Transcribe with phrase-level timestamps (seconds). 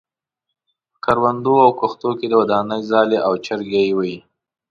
[0.91, 4.15] په کروندو او کښتو کې ودانې څالې او چرګۍ وې.